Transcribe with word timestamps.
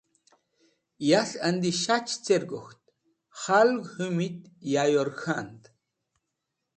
Yas̃h 1.09 1.35
andi 1.47 1.71
shachẽ 1.81 2.19
cer 2.25 2.43
gok̃ht, 2.51 2.81
kahlg 3.39 3.83
hũmit 3.93 4.39
ya 4.71 4.83
yor 4.93 5.09
k̃had. 5.19 5.59